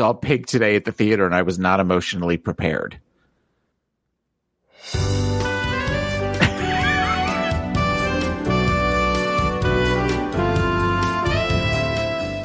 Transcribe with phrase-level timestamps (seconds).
[0.00, 2.98] saw Pig today at the theater and I was not emotionally prepared.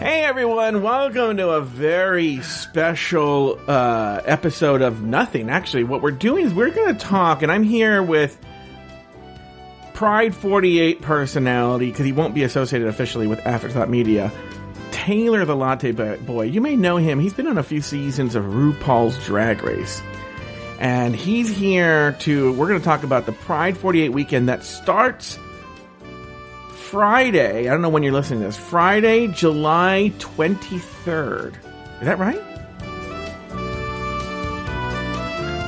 [0.02, 5.50] Hey everyone, welcome to a very special uh, episode of Nothing.
[5.50, 8.38] Actually, what we're doing is we're going to talk, and I'm here with
[9.94, 14.30] Pride 48 personality, because he won't be associated officially with Afterthought Media,
[15.06, 16.46] Taylor the Latte Boy.
[16.46, 20.02] You may know him, he's been on a few seasons of RuPaul's Drag Race.
[20.80, 25.38] And he's here to, we're going to talk about the Pride 48 weekend that starts
[26.72, 27.70] Friday.
[27.70, 28.58] I don't know when you're listening to this.
[28.58, 31.54] Friday, July 23rd.
[31.54, 32.42] Is that right?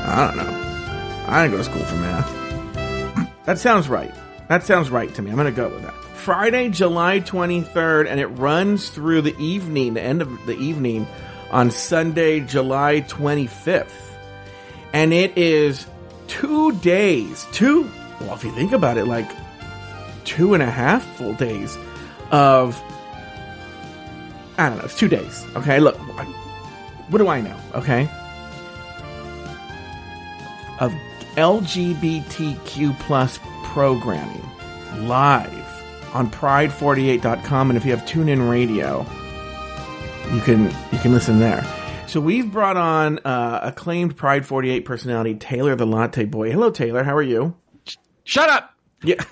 [0.07, 1.25] I don't know.
[1.27, 3.35] I didn't go to school for math.
[3.45, 4.15] that sounds right.
[4.47, 5.29] That sounds right to me.
[5.29, 5.96] I'm going to go with that.
[6.27, 11.07] Friday, July 23rd, and it runs through the evening, the end of the evening,
[11.51, 13.87] on Sunday, July 25th.
[14.91, 15.87] And it is
[16.27, 17.89] two days, two,
[18.19, 19.31] well, if you think about it, like
[20.25, 21.77] two and a half full days
[22.29, 22.77] of
[24.57, 25.45] I don't know, it's two days.
[25.55, 25.95] Okay, look,
[27.07, 27.57] what do I know?
[27.73, 28.03] Okay,
[30.81, 30.91] of
[31.37, 34.43] LGBTQ plus programming
[35.07, 35.66] live
[36.17, 39.05] on Pride48.com, and if you have TuneIn Radio,
[40.33, 41.63] you can you can listen there.
[42.07, 46.51] So we've brought on uh, acclaimed Pride 48 personality Taylor the Latte Boy.
[46.51, 47.03] Hello, Taylor.
[47.03, 47.55] How are you?
[48.23, 48.73] Shut up.
[49.03, 49.23] Yeah.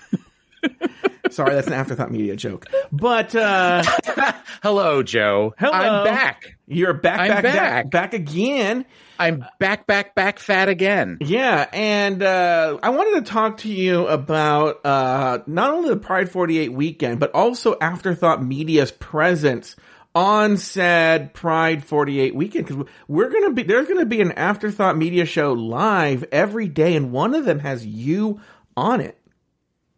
[1.31, 2.67] Sorry, that's an afterthought media joke.
[2.91, 3.83] But uh
[4.61, 5.55] hello, Joe.
[5.57, 5.73] Hello.
[5.73, 6.55] I'm back.
[6.67, 7.89] You're back, back, back, back.
[7.89, 8.85] back again.
[9.19, 11.17] I'm back, back, back, fat again.
[11.21, 16.29] Yeah, and uh I wanted to talk to you about uh not only the Pride
[16.29, 19.75] 48 weekend, but also Afterthought Media's presence
[20.13, 25.25] on said Pride 48 weekend because we're gonna be there's gonna be an Afterthought Media
[25.25, 28.39] show live every day, and one of them has you
[28.77, 29.17] on it.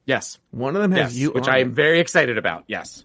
[0.05, 0.37] Yes.
[0.51, 1.61] One of them has Yes, you, which I it.
[1.61, 2.63] am very excited about.
[2.67, 3.03] Yes.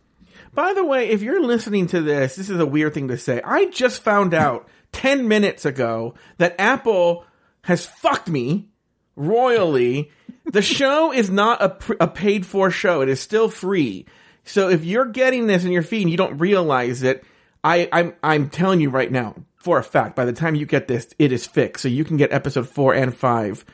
[0.54, 3.40] By the way, if you're listening to this, this is a weird thing to say.
[3.42, 7.24] I just found out 10 minutes ago that Apple
[7.62, 8.68] has fucked me
[9.16, 10.10] royally.
[10.44, 13.00] The show is not a, pr- a paid for show.
[13.00, 14.06] It is still free.
[14.44, 17.24] So if you're getting this in your feed and you don't realize it,
[17.64, 20.88] I, I'm, I'm telling you right now, for a fact, by the time you get
[20.88, 21.82] this, it is fixed.
[21.82, 23.64] So you can get episode four and five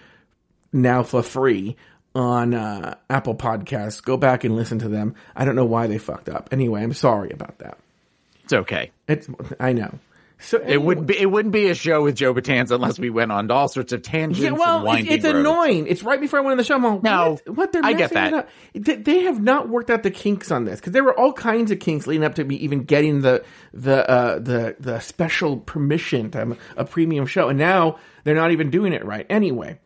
[0.73, 1.77] now for free
[2.15, 4.03] on uh, Apple Podcasts.
[4.03, 5.15] Go back and listen to them.
[5.35, 6.51] I don't know why they fucked up.
[6.53, 7.79] Anyway, I'm sorry about that.
[8.45, 8.91] It's okay.
[9.07, 9.29] It's
[9.61, 9.99] I know.
[10.41, 13.33] So It wouldn't be it wouldn't be a show with Joe Batanza unless we went
[13.33, 14.39] on all sorts of tangents.
[14.41, 15.89] Yeah, well, it's, it's annoying.
[15.89, 16.77] It's right before I went on the show.
[16.77, 17.57] I'm all, No, what?
[17.57, 18.49] what they're I get that.
[18.73, 21.73] They, they have not worked out the kinks on this because there were all kinds
[21.73, 23.45] of kinks leading up to me even getting the
[23.75, 28.53] the uh, the the special permission to have a premium show, and now they're not
[28.53, 29.27] even doing it right.
[29.29, 29.81] Anyway,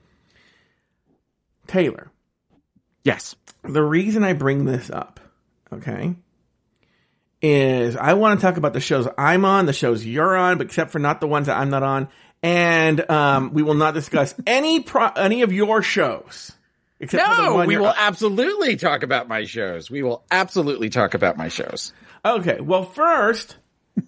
[1.66, 2.10] Taylor,
[3.04, 3.34] Yes.
[3.62, 5.18] the reason I bring this up,
[5.72, 6.14] okay,
[7.42, 10.66] is I want to talk about the shows I'm on, the shows you're on, but
[10.66, 12.08] except for not the ones that I'm not on,
[12.42, 16.52] and um, we will not discuss any pro- any of your shows.
[17.00, 19.90] Except for the No, we will absolutely talk about my shows.
[19.90, 21.92] We will absolutely talk about my shows.
[22.24, 23.56] Okay, well, first,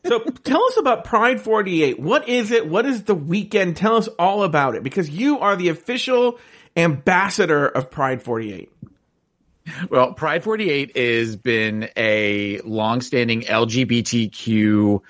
[0.07, 1.99] so tell us about Pride 48.
[1.99, 2.69] What is it?
[2.69, 3.77] What is the weekend?
[3.77, 6.39] Tell us all about it because you are the official
[6.77, 8.71] ambassador of Pride 48.
[9.91, 15.01] Well, Pride 48 has been a longstanding LGBTQ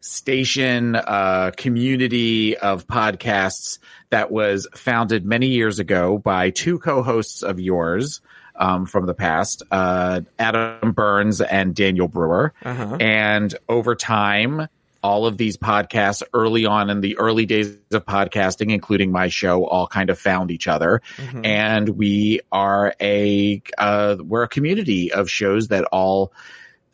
[0.00, 3.78] station, uh, community of podcasts
[4.10, 8.20] that was founded many years ago by two co-hosts of yours.
[8.54, 12.52] Um, from the past, uh, Adam Burns and Daniel Brewer.
[12.62, 12.98] Uh-huh.
[13.00, 14.68] And over time,
[15.02, 19.64] all of these podcasts early on in the early days of podcasting, including my show,
[19.64, 21.02] all kind of found each other.
[21.16, 21.44] Mm-hmm.
[21.44, 26.32] And we are a, uh, we're a community of shows that all,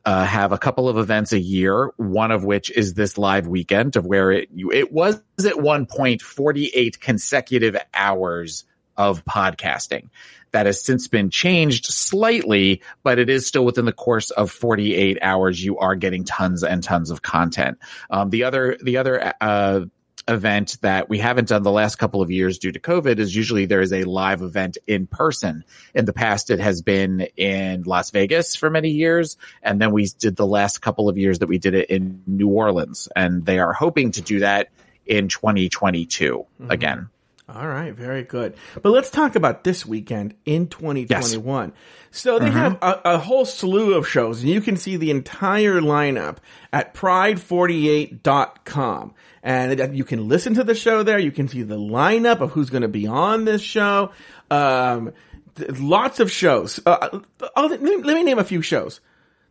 [0.05, 3.95] uh, have a couple of events a year, one of which is this live weekend
[3.95, 8.65] of where it, it was at one point 48 consecutive hours
[8.99, 10.11] of podcasting.
[10.53, 15.19] That has since been changed slightly, but it is still within the course of 48
[15.23, 15.63] hours.
[15.63, 17.79] You are getting tons and tons of content.
[18.11, 19.81] Um, the other, the other, uh,
[20.29, 23.67] event that we haven't done the last couple of years due to COVID is usually
[23.67, 25.65] there is a live event in person.
[25.95, 29.37] In the past, it has been in Las Vegas for many years.
[29.63, 32.49] And then we did the last couple of years that we did it in New
[32.49, 33.09] Orleans.
[33.17, 34.69] And they are hoping to do that
[35.07, 37.09] in 2022 again.
[37.51, 38.57] All right, very good.
[38.83, 41.73] But let's talk about this weekend in 2021.
[42.11, 45.81] So they have a, a whole slew of shows, and you can see the entire
[45.81, 46.37] lineup
[46.75, 49.15] at pride48.com.
[49.43, 51.19] And you can listen to the show there.
[51.19, 54.11] You can see the lineup of who's going to be on this show.
[54.51, 55.15] Um,
[55.55, 56.79] th- lots of shows.
[56.85, 57.21] Uh,
[57.57, 59.01] oh, let, me, let me name a few shows.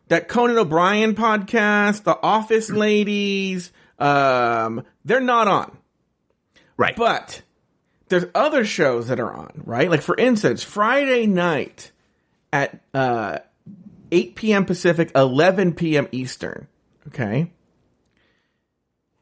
[0.06, 5.76] That Conan O'Brien podcast, The Office Ladies, um, they're not on.
[6.76, 6.94] Right.
[6.94, 7.42] But
[8.08, 9.90] there's other shows that are on, right?
[9.90, 11.92] Like for instance, Friday night
[12.52, 13.38] at uh,
[14.10, 14.64] 8 p.m.
[14.64, 16.08] Pacific, 11 p.m.
[16.12, 16.68] Eastern.
[17.08, 17.50] Okay.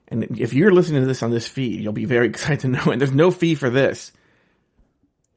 [0.08, 2.92] And if you're listening to this on this feed, you'll be very excited to know.
[2.92, 4.12] And there's no fee for this.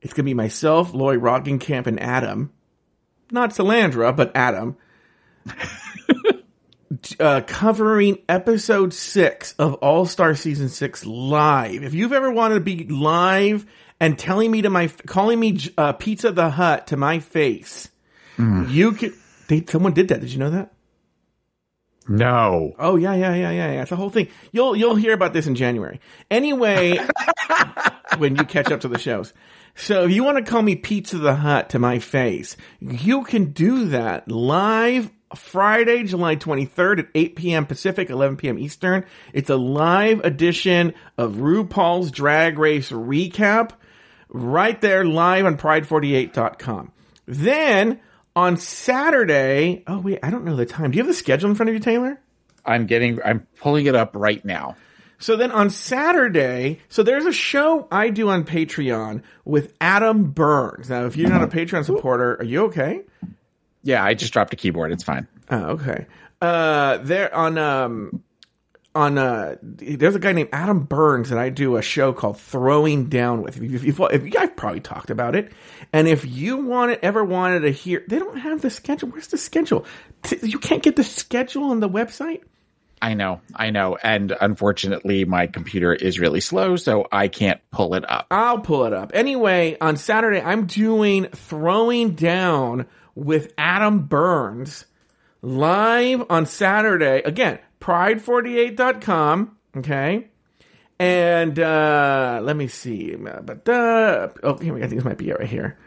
[0.02, 2.52] It's gonna be myself, Lori Roggenkamp, and Adam.
[3.32, 4.78] Not Salandra, but Adam.
[7.20, 11.84] uh, covering episode six of All Star Season Six live.
[11.84, 13.66] If you've ever wanted to be live
[14.00, 17.90] and telling me to my, calling me uh, Pizza the Hut to my face,
[18.70, 19.14] you could.
[19.48, 20.22] They, someone did that.
[20.22, 20.74] Did you know that?
[22.08, 22.74] No.
[22.80, 23.82] Oh yeah, yeah, yeah, yeah, yeah.
[23.84, 24.30] It's a whole thing.
[24.52, 26.00] You'll you'll hear about this in January.
[26.32, 27.00] Anyway,
[28.18, 29.32] when you catch up to the shows.
[29.76, 33.52] So if you want to call me Pizza the Hut to my face, you can
[33.52, 37.66] do that live Friday, July 23rd at 8 p.m.
[37.66, 38.58] Pacific, 11 p.m.
[38.58, 39.06] Eastern.
[39.34, 43.72] It's a live edition of RuPaul's Drag Race recap
[44.30, 46.92] right there live on pride48.com.
[47.26, 48.00] Then
[48.36, 50.92] on Saturday, oh wait, I don't know the time.
[50.92, 52.20] Do you have the schedule in front of you, Taylor?
[52.66, 54.76] I'm getting, I'm pulling it up right now.
[55.22, 60.90] So then on Saturday, so there's a show I do on Patreon with Adam Burns.
[60.90, 63.02] Now, if you're not a Patreon supporter, are you okay?
[63.90, 64.92] Yeah, I just dropped a keyboard.
[64.92, 65.28] It's fine.
[65.50, 66.06] Oh, okay.
[66.40, 68.24] Uh, there on um
[68.94, 73.10] on uh there's a guy named Adam Burns that I do a show called Throwing
[73.10, 73.58] Down with.
[73.58, 75.52] If if if I've probably talked about it,
[75.92, 79.10] and if you wanted ever wanted to hear, they don't have the schedule.
[79.10, 79.86] Where's the schedule?
[80.22, 82.42] T- You can't get the schedule on the website.
[83.02, 83.98] I know, I know.
[84.04, 88.28] And unfortunately, my computer is really slow, so I can't pull it up.
[88.30, 89.12] I'll pull it up.
[89.16, 92.86] Anyway, on Saturday, I'm doing Throwing Down
[93.20, 94.86] with Adam Burns
[95.42, 97.22] live on Saturday.
[97.24, 99.58] Again, pride48.com.
[99.78, 100.28] Okay.
[101.00, 103.16] And uh, let me see.
[103.16, 104.86] But uh, oh, here we go.
[104.86, 105.78] I think this might be it right here.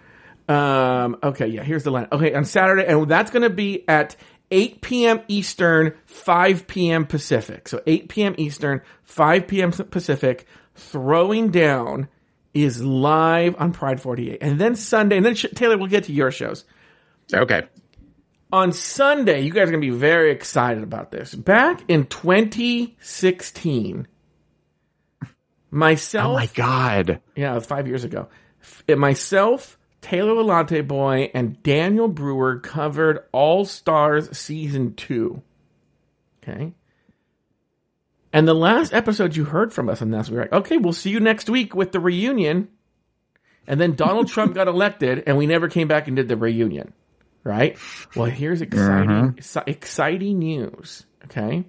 [0.49, 2.09] Um, okay, yeah, here's the line.
[2.11, 4.17] Okay, on Saturday, and that's going to be at
[4.51, 5.21] 8 p.m.
[5.29, 7.07] Eastern, 5 p.m.
[7.07, 7.69] Pacific.
[7.69, 8.35] So 8 p.m.
[8.39, 9.73] Eastern, 5 p.m.
[9.73, 10.47] Pacific.
[10.75, 12.09] Throwing down
[12.55, 16.31] is live on Pride 48, and then Sunday, and then Taylor, we'll get to your
[16.31, 16.65] shows
[17.35, 17.63] Okay.
[18.53, 21.35] on Sunday, you guys are going to be very excited about this.
[21.35, 24.07] Back in 2016,
[25.71, 27.21] myself, Oh my God.
[27.35, 28.29] yeah, it was five years ago,
[28.89, 35.43] myself, Taylor the Latte Boy, and Daniel Brewer covered All Stars Season 2.
[36.43, 36.75] Okay.
[38.35, 40.93] And the last episode you heard from us on this, we were like, okay, we'll
[40.95, 42.69] see you next week with the reunion.
[43.67, 46.93] And then Donald Trump got elected, and we never came back and did the reunion.
[47.45, 47.77] Right?
[48.15, 48.73] Well, here's mm-hmm.
[48.75, 51.07] exciting, exci- exciting news.
[51.25, 51.65] Okay.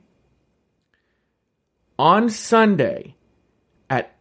[1.97, 3.15] On Sunday
[3.89, 4.15] at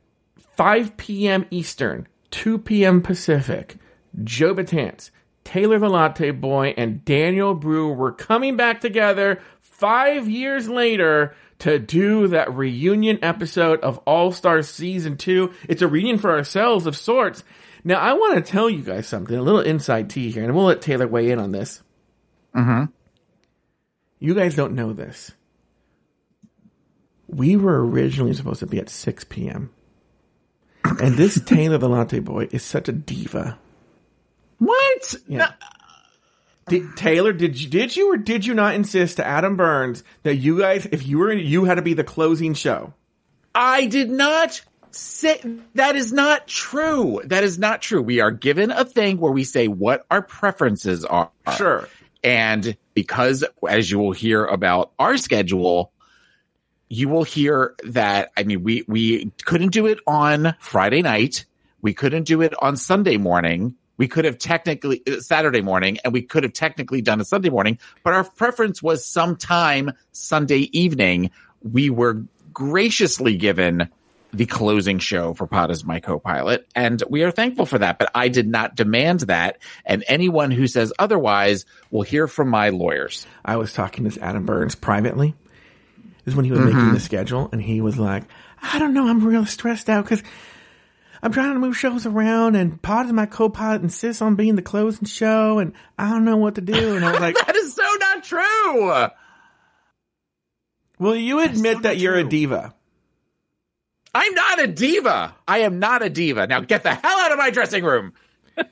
[0.56, 1.46] 5 p.m.
[1.50, 3.02] Eastern, 2 p.m.
[3.02, 3.76] Pacific,
[4.22, 5.10] Joe Betance,
[5.44, 11.78] Taylor the Latte Boy, and Daniel Brew were coming back together five years later to
[11.78, 15.52] do that reunion episode of All Stars Season 2.
[15.68, 17.44] It's a reunion for ourselves of sorts.
[17.84, 20.66] Now, I want to tell you guys something, a little inside tea here, and we'll
[20.66, 21.82] let Taylor weigh in on this.
[22.54, 22.84] Mm-hmm.
[24.20, 25.32] You guys don't know this.
[27.26, 29.70] We were originally supposed to be at 6 p.m.
[30.84, 33.58] And this Taylor the Latte Boy is such a diva.
[34.58, 35.14] What?
[35.26, 35.52] Yeah.
[36.68, 40.36] Did, Taylor, did you did you or did you not insist to Adam Burns that
[40.36, 42.94] you guys, if you were, you had to be the closing show?
[43.54, 44.62] I did not
[44.92, 45.40] say
[45.74, 47.20] that is not true.
[47.24, 48.02] That is not true.
[48.02, 51.30] We are given a thing where we say what our preferences are.
[51.56, 51.88] Sure.
[52.24, 55.92] And because, as you will hear about our schedule,
[56.88, 61.46] you will hear that, I mean, we, we couldn't do it on Friday night.
[61.80, 63.74] We couldn't do it on Sunday morning.
[63.96, 67.50] We could have technically uh, Saturday morning and we could have technically done a Sunday
[67.50, 71.30] morning, but our preference was sometime Sunday evening.
[71.62, 73.88] We were graciously given
[74.32, 77.98] the closing show for Pod as my co-pilot, and we are thankful for that.
[77.98, 82.70] But I did not demand that, and anyone who says otherwise will hear from my
[82.70, 83.26] lawyers.
[83.44, 85.34] I was talking to Adam Burns privately.
[86.24, 86.94] This is when he was making mm-hmm.
[86.94, 88.24] the schedule, and he was like,
[88.62, 90.22] I don't know, I'm real stressed out because
[91.22, 94.62] I'm trying to move shows around, and Pod is my co-pilot insists on being the
[94.62, 96.96] closing show, and I don't know what to do.
[96.96, 99.08] And I was like, that is so not true.
[100.98, 102.74] Will you admit so that you're a diva?
[104.14, 105.34] I'm not a diva.
[105.48, 106.46] I am not a diva.
[106.46, 108.12] Now get the hell out of my dressing room.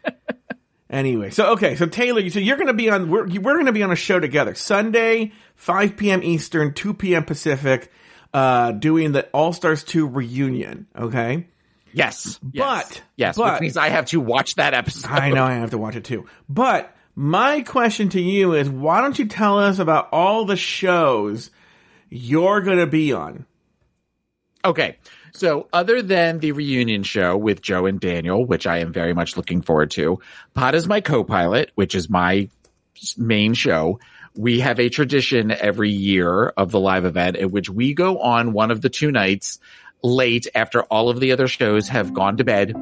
[0.92, 3.72] Anyway, so okay, so Taylor, so you're going to be on we're we're going to
[3.72, 6.20] be on a show together Sunday, 5 p.m.
[6.24, 7.22] Eastern, 2 p.m.
[7.24, 7.92] Pacific,
[8.34, 10.88] uh, doing the All Stars 2 reunion.
[10.98, 11.46] Okay,
[11.92, 12.40] Yes.
[12.52, 12.88] yes.
[12.88, 15.12] But- yes, but- which means I have to watch that episode.
[15.12, 16.26] I know I have to watch it too.
[16.48, 21.52] But my question to you is, why don't you tell us about all the shows
[22.08, 23.46] you're going to be on?
[24.64, 24.98] Okay.
[25.32, 29.36] So, other than the reunion show with Joe and Daniel, which I am very much
[29.36, 30.18] looking forward to,
[30.54, 32.48] Pod is my co-pilot, which is my
[33.16, 34.00] main show.
[34.34, 38.52] We have a tradition every year of the live event in which we go on
[38.52, 39.58] one of the two nights
[40.02, 42.74] late after all of the other shows have gone to bed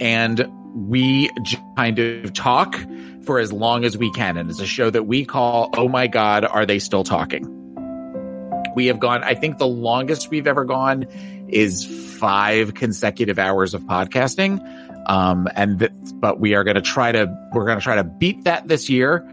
[0.00, 1.30] and we
[1.76, 2.76] kind of talk
[3.24, 4.36] for as long as we can.
[4.36, 7.61] And it's a show that we call, Oh my God, are they still talking?
[8.74, 11.06] We have gone, I think the longest we've ever gone
[11.48, 11.84] is
[12.18, 14.60] five consecutive hours of podcasting.
[15.08, 18.04] Um, and, th- but we are going to try to, we're going to try to
[18.04, 19.28] beat that this year.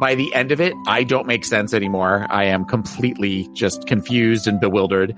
[0.00, 2.26] By the end of it, I don't make sense anymore.
[2.28, 5.16] I am completely just confused and bewildered.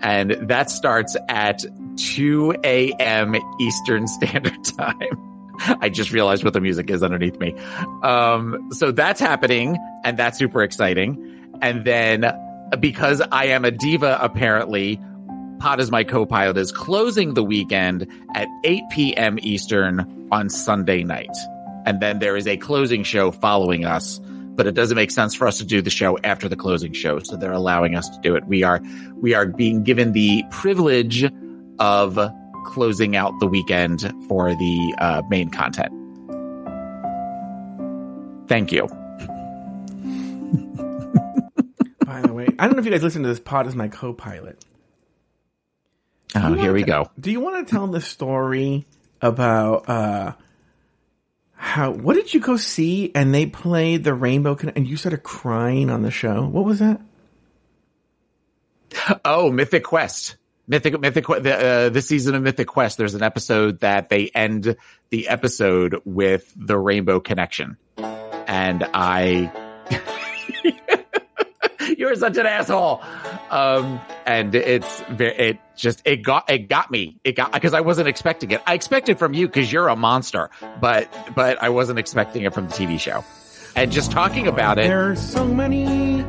[0.00, 1.64] And that starts at
[1.96, 3.36] 2 a.m.
[3.60, 5.34] Eastern Standard Time.
[5.80, 7.54] I just realized what the music is underneath me.
[8.02, 11.52] Um, so that's happening and that's super exciting.
[11.62, 12.22] And then
[12.76, 15.00] because I am a diva, apparently,
[15.64, 19.38] Pod is my co-pilot is closing the weekend at 8 p.m.
[19.40, 21.34] Eastern on Sunday night.
[21.86, 24.20] And then there is a closing show following us,
[24.56, 27.18] but it doesn't make sense for us to do the show after the closing show.
[27.20, 28.46] So they're allowing us to do it.
[28.46, 28.82] We are,
[29.22, 31.24] we are being given the privilege
[31.78, 32.18] of
[32.66, 35.92] closing out the weekend for the uh, main content.
[38.48, 38.86] Thank you.
[42.14, 43.88] By the way, I don't know if you guys listen to this pod as my
[43.88, 44.64] co-pilot.
[46.36, 47.10] Oh, here wanna we go.
[47.18, 48.86] Do you want to tell the story
[49.20, 50.32] about uh
[51.54, 55.24] how what did you go see and they played the Rainbow Con- and you started
[55.24, 56.46] crying on the show?
[56.46, 57.00] What was that?
[59.24, 60.36] Oh, Mythic Quest.
[60.68, 64.30] Mythic, Mythic, Quest the, uh, this season of Mythic Quest, there's an episode that they
[64.32, 64.76] end
[65.10, 67.76] the episode with the Rainbow Connection.
[67.98, 69.50] And I,
[72.04, 73.02] you're such an asshole.
[73.50, 77.16] Um, and it's, it just, it got, it got me.
[77.24, 78.60] It got, cause I wasn't expecting it.
[78.66, 82.68] I expected from you cause you're a monster, but, but I wasn't expecting it from
[82.68, 83.24] the TV show.
[83.74, 84.86] And just talking about it.
[84.86, 86.22] There's so many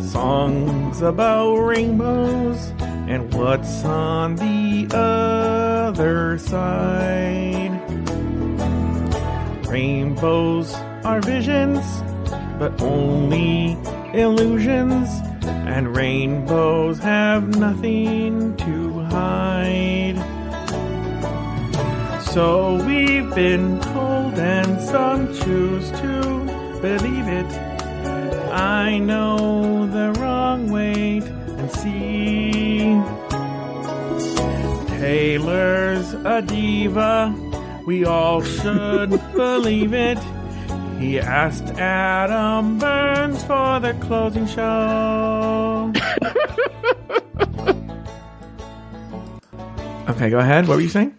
[0.00, 7.74] songs about rainbows and what's on the other side.
[9.68, 11.84] Rainbows are visions,
[12.58, 13.76] but only
[14.14, 15.08] illusions,
[15.44, 20.16] and rainbows have nothing to hide.
[22.32, 27.46] So we've been told, and some choose to believe it.
[28.52, 32.98] I know the wrong way and see.
[34.98, 37.34] Taylor's a diva.
[37.86, 40.18] We all should believe it.
[40.98, 45.92] He asked Adam Burns for the closing show.
[50.10, 50.66] okay, go ahead.
[50.66, 51.14] What were you saying?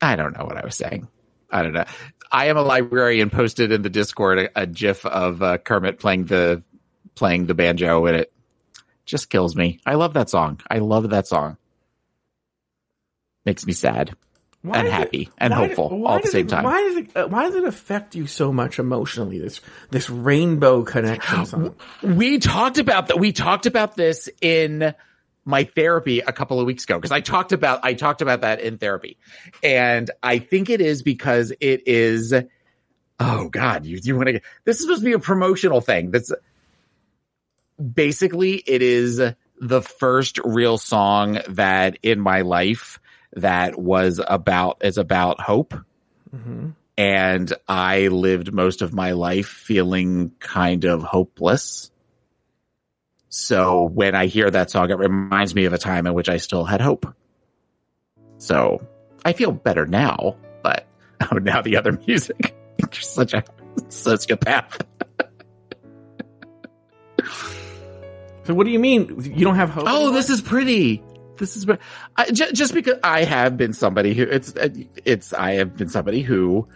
[0.00, 1.06] I don't know what I was saying.
[1.50, 1.84] I don't know.
[2.32, 3.28] I am a librarian.
[3.28, 6.62] Posted in the Discord a, a GIF of uh, Kermit playing the
[7.14, 8.32] playing the banjo, and it
[9.04, 9.80] just kills me.
[9.84, 10.62] I love that song.
[10.70, 11.58] I love that song.
[13.44, 14.16] Makes me sad
[14.64, 16.64] Why and does it- happy and hopeful do- all at the same it- time.
[16.64, 17.10] Why does it?
[17.14, 19.38] Uh, why does it affect you so much emotionally?
[19.38, 21.74] This this rainbow connection song.
[22.02, 23.18] we talked about that.
[23.20, 24.94] We talked about this in
[25.44, 28.60] my therapy a couple of weeks ago because I talked about I talked about that
[28.62, 29.18] in therapy,
[29.62, 32.32] and I think it is because it is.
[33.20, 34.40] Oh God, you you want to?
[34.64, 36.10] This is supposed to be a promotional thing.
[36.10, 36.32] That's
[37.92, 39.20] basically it is
[39.60, 42.98] the first real song that in my life
[43.36, 45.74] that was about is about hope
[46.30, 51.90] hmm and I lived most of my life feeling kind of hopeless.
[53.28, 56.36] So when I hear that song, it reminds me of a time in which I
[56.36, 57.12] still had hope.
[58.38, 58.86] So
[59.24, 60.86] I feel better now, but
[61.32, 62.54] oh, now the other music.
[62.78, 63.42] You're such a
[63.88, 64.82] sociopath.
[68.44, 69.84] So what do you mean you don't have hope?
[69.88, 70.12] Oh, anymore?
[70.12, 71.02] this is pretty.
[71.38, 71.66] This is
[72.16, 74.54] I, just, just because I have been somebody who it's
[75.04, 76.68] it's I have been somebody who,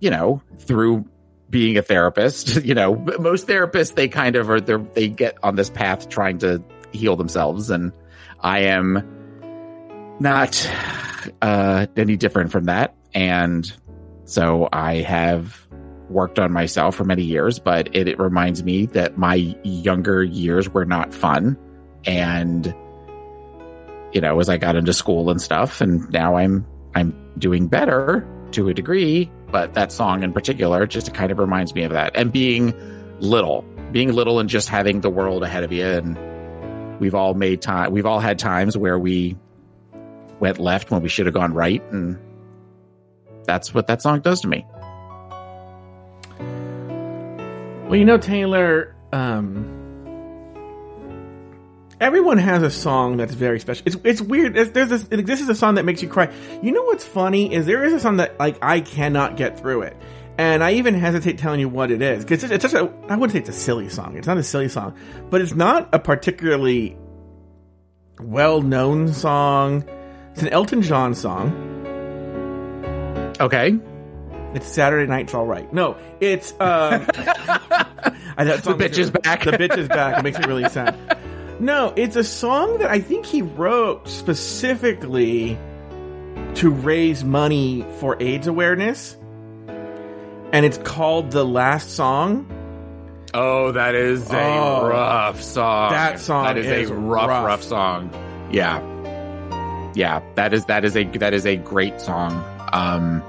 [0.00, 1.04] you know, through
[1.50, 5.56] being a therapist, you know, most therapists they kind of are they they get on
[5.56, 6.62] this path trying to
[6.92, 7.92] heal themselves, and
[8.40, 10.70] I am not
[11.42, 13.70] uh, any different from that, and
[14.24, 15.66] so I have
[16.08, 20.68] worked on myself for many years, but it, it reminds me that my younger years
[20.70, 21.56] were not fun,
[22.04, 22.74] and
[24.12, 28.26] you know, as I got into school and stuff, and now I'm I'm doing better
[28.52, 32.16] to a degree, but that song in particular just kind of reminds me of that.
[32.16, 32.74] And being
[33.20, 36.18] little, being little and just having the world ahead of you and
[37.00, 39.36] we've all made time we've all had times where we
[40.40, 42.18] went left when we should have gone right and
[43.48, 44.64] that's what that song does to me.
[47.88, 49.77] Well, you know, Taylor, um,
[52.00, 53.82] everyone has a song that's very special.
[53.86, 54.54] It's it's weird.
[54.54, 56.32] There's, there's this this is a song that makes you cry.
[56.62, 59.82] You know what's funny is there is a song that like I cannot get through
[59.82, 59.96] it,
[60.36, 63.16] and I even hesitate telling you what it is because it's, it's such a I
[63.16, 64.16] wouldn't say it's a silly song.
[64.16, 64.96] It's not a silly song,
[65.30, 66.96] but it's not a particularly
[68.20, 69.84] well known song.
[70.32, 71.64] It's an Elton John song.
[73.40, 73.78] Okay.
[74.54, 75.70] It's Saturday Night's All Right.
[75.72, 76.58] No, it's um,
[78.38, 79.44] I, the bitch is back.
[79.44, 80.18] The bitch is back.
[80.18, 80.96] It makes me really sad.
[81.60, 85.58] No, it's a song that I think he wrote specifically
[86.54, 89.16] to raise money for AIDS awareness.
[90.52, 92.46] And it's called The Last Song.
[93.34, 95.90] Oh, that is a oh, rough song.
[95.90, 98.10] That song that is, is a rough, rough, rough song.
[98.50, 98.82] Yeah.
[99.94, 102.32] Yeah, that is that is a that is a great song.
[102.72, 103.22] Um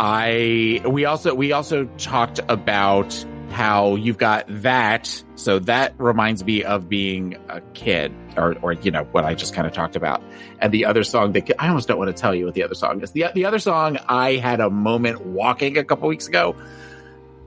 [0.00, 5.22] I we also we also talked about how you've got that.
[5.36, 9.54] So that reminds me of being a kid or, or, you know, what I just
[9.54, 10.22] kind of talked about.
[10.58, 12.74] And the other song that I almost don't want to tell you what the other
[12.74, 13.12] song is.
[13.12, 16.56] The, the other song I had a moment walking a couple weeks ago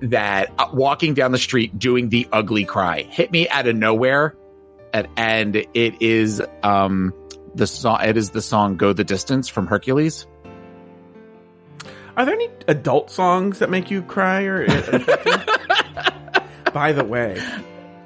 [0.02, 4.36] that uh, walking down the street doing the ugly cry hit me out of nowhere.
[4.94, 7.14] And, and it is, um,
[7.56, 10.28] the song, it is the song Go the Distance from Hercules.
[12.18, 14.66] Are there any adult songs that make you cry or?
[14.70, 16.42] Uh,
[16.74, 17.42] By the way,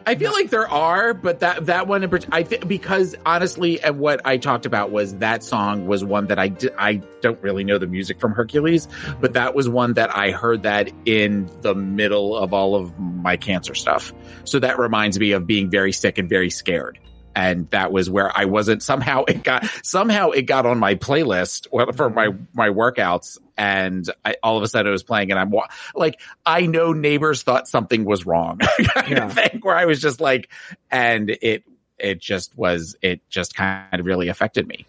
[0.06, 4.00] I feel like there are, but that that one in I think because honestly, and
[4.00, 7.64] what I talked about was that song was one that I di- I don't really
[7.64, 8.88] know the music from Hercules,
[9.22, 13.38] but that was one that I heard that in the middle of all of my
[13.38, 14.12] cancer stuff.
[14.46, 17.00] So that reminds me of being very sick and very scared
[17.40, 21.68] and that was where I wasn't somehow it got somehow it got on my playlist
[21.96, 25.54] for my my workouts and I, all of a sudden it was playing and I'm
[25.96, 28.60] like I know neighbors thought something was wrong
[28.94, 29.26] kind yeah.
[29.26, 30.50] of thing where I was just like
[30.92, 31.64] and it
[31.98, 34.86] it just was it just kind of really affected me.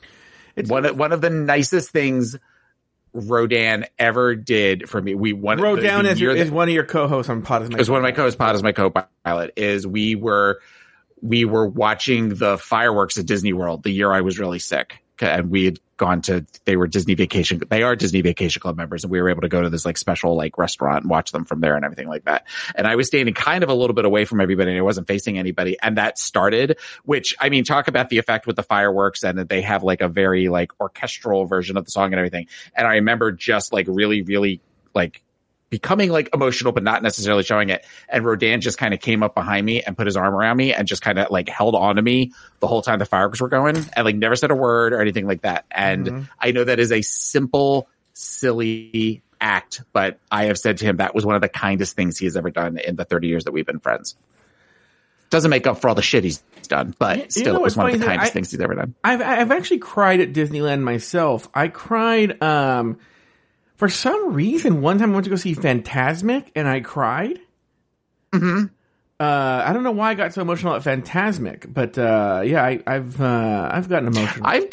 [0.57, 2.37] It's one of, one of the nicest things
[3.13, 5.15] Rodan ever did for me.
[5.15, 7.91] We one Rodan is, your, is one of your co-hosts on Pod is my is
[7.91, 8.37] one of my co-hosts.
[8.37, 9.53] Pod is my co-pilot.
[9.57, 10.61] Is we were
[11.23, 15.03] we were watching the fireworks at Disney World the year I was really sick.
[15.23, 19.05] And we had gone to, they were Disney Vacation, they are Disney Vacation Club members,
[19.05, 21.45] and we were able to go to this like special like restaurant and watch them
[21.45, 22.47] from there and everything like that.
[22.75, 25.09] And I was standing kind of a little bit away from everybody and I wasn't
[25.09, 25.77] facing anybody.
[25.83, 29.51] And that started, which I mean, talk about the effect with the fireworks and that
[29.51, 32.47] they have like a very like orchestral version of the song and everything.
[32.75, 34.63] And I remember just like really, really
[34.95, 35.23] like
[35.71, 37.87] becoming like emotional, but not necessarily showing it.
[38.09, 40.75] And Rodan just kind of came up behind me and put his arm around me
[40.75, 43.49] and just kind of like held on to me the whole time the fireworks were
[43.49, 45.65] going and like never said a word or anything like that.
[45.71, 46.23] And mm-hmm.
[46.39, 51.15] I know that is a simple, silly act, but I have said to him that
[51.15, 53.53] was one of the kindest things he has ever done in the 30 years that
[53.53, 54.17] we've been friends.
[55.31, 57.77] Doesn't make up for all the shit he's done, but still, you know it was
[57.77, 58.97] one of the kindest I, things he's ever done.
[59.05, 61.49] I've I've actually cried at Disneyland myself.
[61.55, 62.99] I cried um
[63.81, 67.41] for some reason, one time I went to go see Fantasmic and I cried.
[68.31, 68.67] Mm-hmm.
[69.19, 72.83] Uh, I don't know why I got so emotional at Fantasmic, but uh, yeah, I,
[72.87, 74.47] have uh, I've gotten emotional.
[74.47, 74.69] I've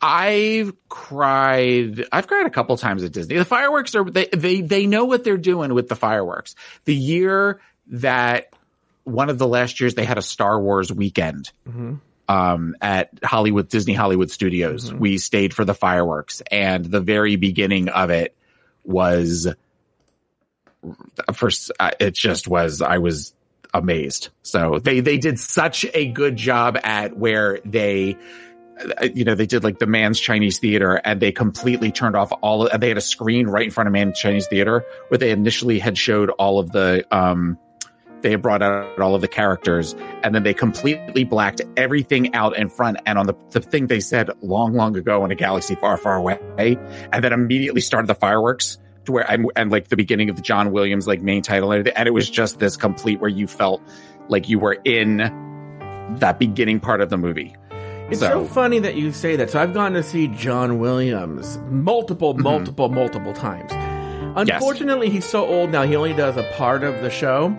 [0.00, 2.06] I've cried.
[2.10, 3.36] I've cried a couple times at Disney.
[3.36, 6.54] The fireworks are they they they know what they're doing with the fireworks.
[6.86, 8.54] The year that
[9.04, 11.52] one of the last years they had a Star Wars weekend.
[11.68, 11.96] Mm-hmm
[12.28, 14.90] um, at Hollywood Disney Hollywood Studios.
[14.90, 14.98] Mm-hmm.
[14.98, 18.34] We stayed for the fireworks, and the very beginning of it
[18.84, 19.48] was
[21.34, 23.34] first it just was i was
[23.74, 28.16] amazed so they they did such a good job at where they
[29.12, 32.66] you know they did like the Mann's chinese theater and they completely turned off all
[32.66, 35.78] of they had a screen right in front of Mann's chinese theater where they initially
[35.78, 37.58] had showed all of the um
[38.22, 42.56] they had brought out all of the characters and then they completely blacked everything out
[42.56, 45.74] in front and on the, the thing they said long, long ago in a galaxy
[45.74, 46.38] far, far away,
[47.12, 50.42] and then immediately started the fireworks to where I'm, and like the beginning of the
[50.42, 53.82] John Williams like main title and, and it was just this complete where you felt
[54.28, 55.18] like you were in
[56.18, 57.54] that beginning part of the movie.
[58.10, 59.50] It's so, funny that you say that.
[59.50, 62.42] So I've gone to see John Williams multiple, mm-hmm.
[62.42, 63.70] multiple, multiple times.
[64.34, 65.82] Unfortunately, he's so old now.
[65.82, 67.56] He only does a part of the show.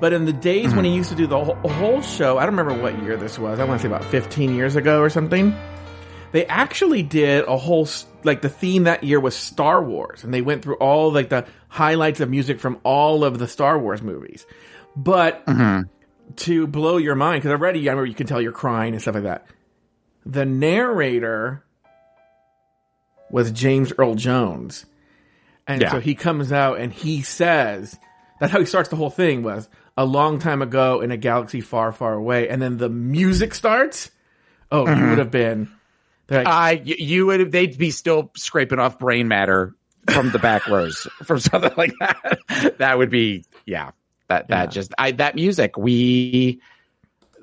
[0.00, 0.96] But in the days when he mm-hmm.
[0.96, 3.60] used to do the whole, whole show, I don't remember what year this was.
[3.60, 5.54] I want to say about 15 years ago or something.
[6.32, 7.88] They actually did a whole
[8.24, 11.44] like the theme that year was Star Wars, and they went through all like the
[11.68, 14.46] highlights of music from all of the Star Wars movies.
[14.96, 15.88] But mm-hmm.
[16.36, 19.16] to blow your mind, because already I remember you can tell you're crying and stuff
[19.16, 19.46] like that.
[20.24, 21.64] The narrator
[23.30, 24.86] was James Earl Jones.
[25.66, 25.92] And Yeah.
[25.92, 27.98] so he comes out and he says,
[28.38, 31.60] that's how he starts the whole thing was a long time ago in a galaxy
[31.60, 32.48] far, far away.
[32.48, 34.10] And then the music starts.
[34.70, 35.18] Oh, you would mm-hmm.
[35.18, 35.70] have been.
[36.28, 39.74] like, I, you would, they'd be still scraping off brain matter
[40.08, 42.78] from the back rows from something like that.
[42.78, 43.90] That would be, yeah,
[44.28, 44.70] that, that Yeah.
[44.70, 46.60] just, I, that music, we,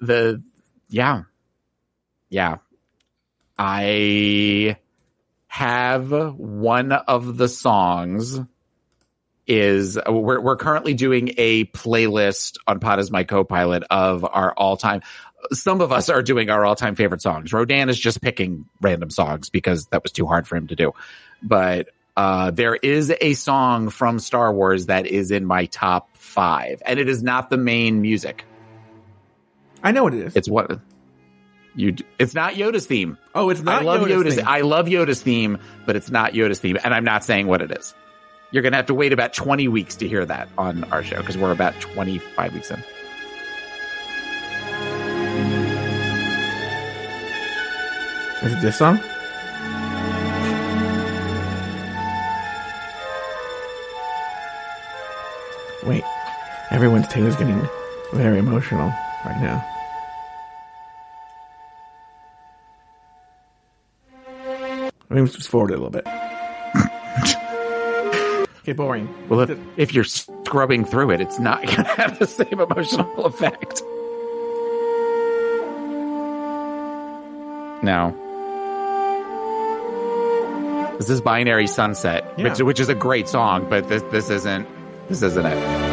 [0.01, 0.41] the,
[0.89, 1.23] yeah,
[2.29, 2.57] yeah.
[3.60, 4.77] I
[5.47, 8.39] have one of the songs
[9.47, 15.01] is we're, we're currently doing a playlist on Pod as my co-pilot of our all-time
[15.53, 17.53] some of us are doing our all-time favorite songs.
[17.53, 20.93] Rodan is just picking random songs because that was too hard for him to do.
[21.41, 26.81] But uh, there is a song from Star Wars that is in my top five,
[26.86, 28.45] and it is not the main music.
[29.83, 30.36] I know what it is.
[30.36, 30.79] It's what
[31.75, 31.95] you.
[32.17, 33.19] It's not Yoda's theme.
[33.36, 34.39] oh, it's not I love Yoda's Yoda's.
[34.39, 37.71] I love Yoda's theme, but it's not Yoda's theme, and I'm not saying what it
[37.71, 37.93] is.
[38.51, 41.38] You're gonna have to wait about 20 weeks to hear that on our show because
[41.38, 42.81] we're about 25 weeks in.
[48.43, 48.99] Is it this song?
[55.86, 56.03] Wait,
[56.71, 57.67] everyone's Taylor's getting
[58.13, 58.93] very emotional
[59.25, 59.65] right now.
[65.10, 66.05] Let me just forward a little bit.
[68.75, 69.08] Boring.
[69.30, 73.25] Well, if, if you're scrubbing through it, it's not going to have the same emotional
[73.25, 73.82] effect.
[77.84, 78.15] No.
[80.97, 82.49] This is Binary Sunset, Yeah.
[82.49, 84.67] which, which is a great song, but this this isn't
[85.10, 85.87] this isn't it.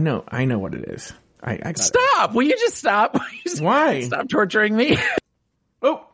[0.00, 1.12] Know, I know what it is.
[1.42, 1.78] I, I got it.
[1.78, 2.34] Stop!
[2.34, 3.14] Will you just stop?
[3.32, 4.02] You just Why?
[4.02, 4.98] Stop torturing me.
[5.82, 6.06] Oh,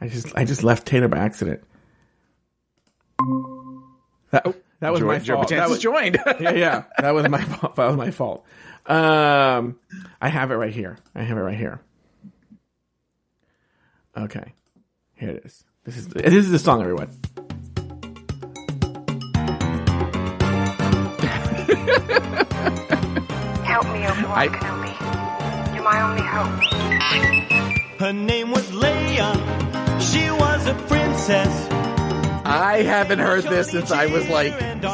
[0.00, 1.62] I just, I just left Taylor by accident.
[4.30, 5.48] That, that was my fault.
[5.48, 6.18] That was, joined.
[6.40, 7.76] yeah, yeah, that was my fault.
[7.76, 8.46] That was my fault.
[8.86, 9.78] Um,
[10.20, 10.98] I have it right here.
[11.14, 11.80] I have it right here.
[14.16, 14.54] Okay,
[15.14, 15.64] here it is.
[15.84, 17.10] This is this is the song, everyone.
[24.34, 25.74] Help me, Obi-Wan I- Kenobi.
[25.74, 28.00] You're my only hope.
[28.00, 29.32] Her name was Leia.
[30.00, 31.68] She was a princess.
[32.46, 34.52] I haven't heard this since I was like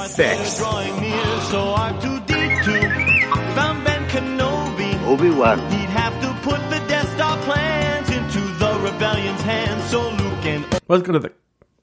[0.08, 0.58] six.
[0.58, 5.02] Drawing near, so R2D2 found Ben Kenobi.
[5.06, 5.58] Obi-Wan.
[5.70, 9.84] He'd have to put the Death Star plans into the rebellion's hands.
[9.90, 11.32] So Luke and Let's go to the.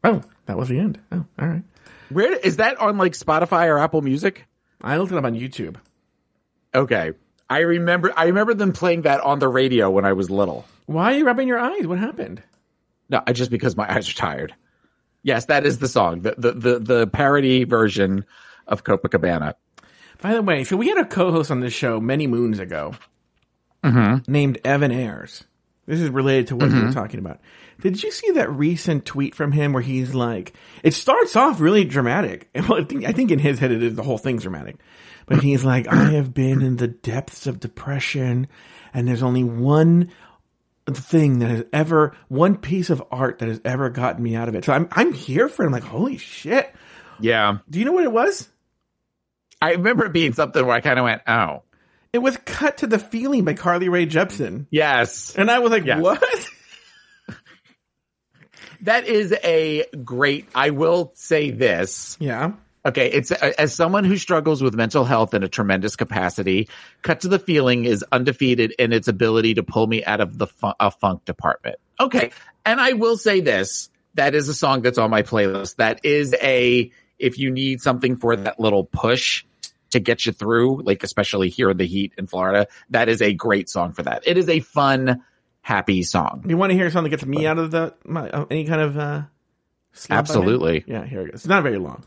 [0.03, 0.99] Oh, that was the end.
[1.11, 1.63] Oh, all right.
[2.09, 4.45] Where is that on like Spotify or Apple Music?
[4.81, 5.75] I looked it up on YouTube.
[6.73, 7.13] Okay.
[7.49, 10.65] I remember I remember them playing that on the radio when I was little.
[10.85, 11.87] Why are you rubbing your eyes?
[11.87, 12.41] What happened?
[13.09, 14.53] No, I- just because my eyes are tired.
[15.23, 16.21] Yes, that is the song.
[16.21, 18.25] The the the, the parody version
[18.67, 19.53] of Copacabana.
[20.21, 22.95] By the way, so we had a co-host on this show many moons ago
[23.83, 24.29] Mm-hmm.
[24.31, 25.43] named Evan Ayers.
[25.85, 27.39] This is related to what we were talking about.
[27.81, 31.85] Did you see that recent tweet from him where he's like, it starts off really
[31.85, 32.49] dramatic.
[32.53, 34.77] And well, I think, I think in his head it is the whole thing's dramatic.
[35.25, 38.47] But he's like, I have been in the depths of depression
[38.93, 40.11] and there's only one
[40.89, 44.55] thing that has ever, one piece of art that has ever gotten me out of
[44.55, 44.63] it.
[44.63, 45.67] So I'm, I'm here for it.
[45.67, 46.73] I'm like, holy shit.
[47.19, 47.57] Yeah.
[47.69, 48.47] Do you know what it was?
[49.61, 51.63] I remember it being something where I kind of went, oh.
[52.13, 54.67] It was Cut to the Feeling by Carly Rae Jepsen.
[54.71, 55.35] Yes.
[55.35, 56.01] And I was like, Yes.
[56.01, 56.23] what?
[58.81, 62.17] That is a great I will say this.
[62.19, 62.53] Yeah.
[62.85, 66.69] Okay, it's uh, as someone who struggles with mental health in a tremendous capacity.
[67.01, 70.47] Cut to the feeling is undefeated in its ability to pull me out of the
[70.47, 71.77] fun, a funk department.
[71.99, 72.31] Okay,
[72.65, 75.75] and I will say this: that is a song that's on my playlist.
[75.77, 79.43] That is a if you need something for that little push
[79.89, 83.33] to get you through, like especially here in the heat in Florida, that is a
[83.33, 84.23] great song for that.
[84.25, 85.23] It is a fun,
[85.67, 86.45] happy song.
[86.47, 88.79] You want to hear something that gets me out of the my, uh, any kind
[88.79, 89.23] of uh,
[89.91, 90.19] slump I'm in?
[90.19, 90.85] Absolutely.
[90.87, 91.41] Yeah, here it goes.
[91.41, 92.05] It's not very long.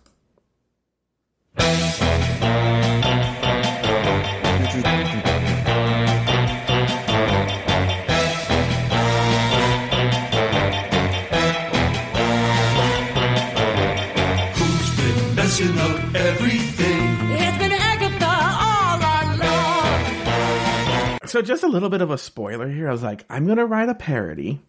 [21.30, 22.88] So just a little bit of a spoiler here.
[22.88, 24.60] I was like, I'm gonna write a parody,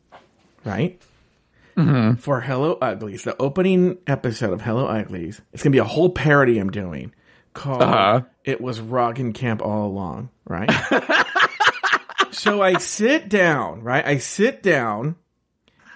[0.63, 1.01] right?
[2.19, 5.41] For Hello Uglies, the opening episode of Hello Uglies.
[5.53, 7.15] It's gonna be a whole parody I'm doing
[7.55, 8.21] called Uh-huh.
[8.43, 10.69] "It Was Roggenkamp All Along," right?
[12.31, 14.05] so I sit down, right?
[14.05, 15.15] I sit down,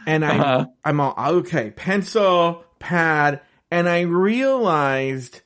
[0.08, 0.66] and I Uh-huh.
[0.84, 5.42] I'm all okay, pencil, pad, and I realized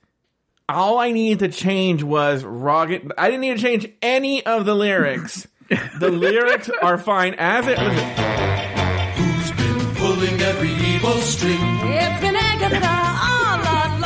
[0.69, 3.03] all I needed to change was Rocket.
[3.17, 5.47] I didn't need to change any of the lyrics.
[5.99, 7.77] the lyrics are fine as it.
[7.77, 8.09] Listen,
[9.15, 11.57] Who's been pulling every evil string?
[11.59, 12.87] It's been Agatha
[13.25, 13.99] all along.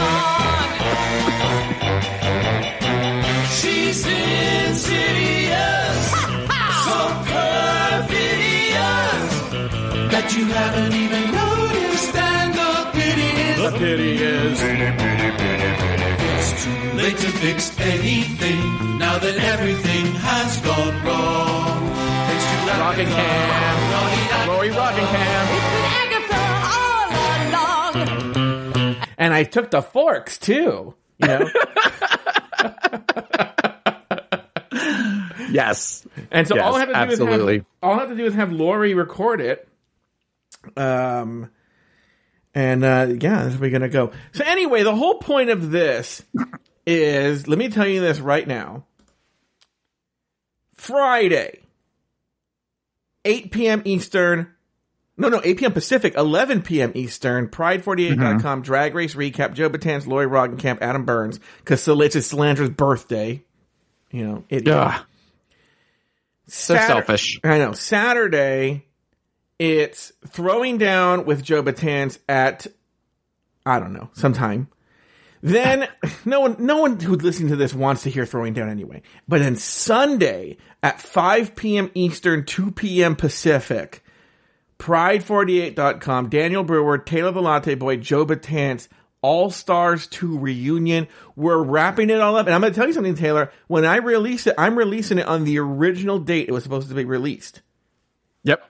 [3.49, 6.11] She's insidious,
[6.85, 6.97] so
[8.23, 9.31] perfidious
[10.11, 12.15] that you haven't even noticed.
[12.15, 14.61] And the pity is, the pity is.
[14.61, 15.42] it's too
[17.03, 21.89] late to fix anything now that everything has gone wrong.
[22.27, 24.47] Thanks to Roggenkamp.
[24.47, 25.47] Lori Roggenkamp.
[25.51, 26.43] It's been Agatha
[26.79, 28.07] all
[28.87, 28.95] along.
[29.17, 30.95] And I took the forks too.
[31.17, 31.49] You know?
[35.51, 36.07] Yes.
[36.31, 37.57] And so Yes, all I have to do is absolutely.
[37.57, 39.67] have, all I have to do is have Lori record it.
[40.75, 41.51] Um,
[42.55, 44.13] and uh, yeah, that's where we're gonna go.
[44.31, 46.23] So anyway, the whole point of this
[46.85, 48.85] is let me tell you this right now.
[50.73, 51.61] Friday,
[53.25, 53.81] 8 p.m.
[53.85, 54.47] Eastern.
[55.15, 55.71] No, no, 8 p.m.
[55.73, 56.91] Pacific, 11 p.m.
[56.95, 57.47] Eastern.
[57.47, 58.61] Pride48.com, mm-hmm.
[58.61, 63.43] Drag Race Recap, Joe Betance, Lori Roggenkamp, Adam Burns, because it's Salandra's birthday.
[64.11, 65.05] You know, it, Ugh.
[66.47, 67.39] So Satur- selfish.
[67.43, 67.73] I know.
[67.73, 68.85] Saturday,
[69.59, 72.67] it's throwing down with Joe Betance at
[73.65, 74.67] I don't know sometime.
[75.43, 75.89] Then
[76.23, 79.01] no one, no one who's listening to this wants to hear throwing down anyway.
[79.27, 81.91] But then Sunday at 5 p.m.
[81.93, 83.17] Eastern, 2 p.m.
[83.17, 84.05] Pacific,
[84.79, 88.87] Pride48.com, Daniel Brewer, Taylor the Latte Boy, Joe Betance,
[89.21, 91.09] All Stars 2 reunion.
[91.35, 92.45] We're wrapping it all up.
[92.45, 93.51] And I'm going to tell you something, Taylor.
[93.67, 96.95] When I release it, I'm releasing it on the original date it was supposed to
[96.95, 97.61] be released.
[98.43, 98.63] Yep.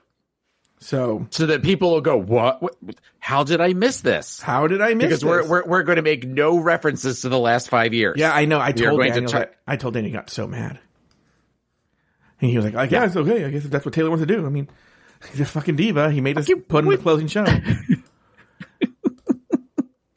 [0.84, 2.60] So So that people will go, what?
[2.60, 2.74] what
[3.18, 4.42] how did I miss this?
[4.42, 7.38] how did I miss Because we're, we're, we're going to make no references to the
[7.38, 8.16] last five years.
[8.18, 8.60] yeah, I know.
[8.60, 9.46] I told to Daniel.
[9.66, 10.78] I told Daniel he got so mad.
[12.38, 13.46] And he was like, yeah, it's okay.
[13.46, 14.44] I guess if that's what Taylor wants to do.
[14.44, 14.68] I mean,
[15.30, 16.10] he's a fucking diva.
[16.10, 17.46] He made us put in the closing show.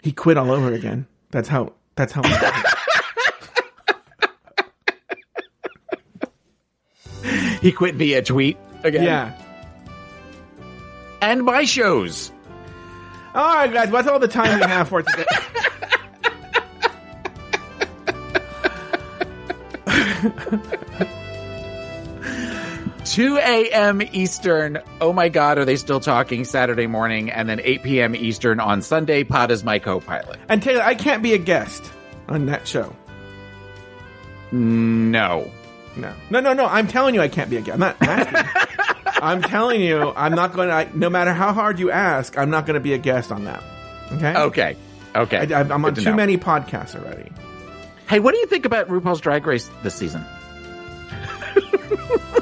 [0.04, 1.08] he quit all over again.
[1.32, 2.24] That's how, that's how.
[7.62, 9.04] He quit via tweet again.
[9.04, 9.34] yeah.
[11.22, 12.32] And my shows.
[13.34, 13.90] All right, guys.
[13.90, 15.26] That's all the time we have for today.
[23.06, 24.02] 2 a.m.
[24.12, 24.80] Eastern.
[25.02, 27.32] Oh my God, are they still talking Saturday morning?
[27.32, 28.16] And then 8 p.m.
[28.16, 29.24] Eastern on Sunday.
[29.24, 30.40] Pod is my co pilot.
[30.50, 31.84] and Taylor, I can't be a guest
[32.28, 32.94] on that show.
[34.52, 35.50] No.
[35.96, 36.66] No, no, no, no.
[36.68, 37.74] I'm telling you, I can't be a guest.
[37.74, 38.62] I'm not asking.
[39.22, 40.98] I'm telling you, I'm not going to.
[40.98, 43.64] No matter how hard you ask, I'm not going to be a guest on that.
[44.14, 44.36] Okay.
[44.36, 44.78] Okay.
[45.16, 45.54] Okay.
[45.54, 46.16] I, I'm on to too know.
[46.16, 47.32] many podcasts already.
[48.08, 50.24] Hey, what do you think about RuPaul's Drag Race this season?